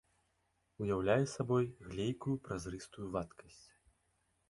Уяўляе 0.85 1.25
сабой 1.35 1.69
глейкую 1.91 2.35
празрыстую 2.49 3.07
вадкасць. 3.19 3.65